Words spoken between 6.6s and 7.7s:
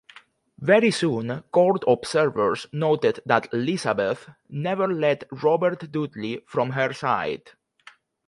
her side.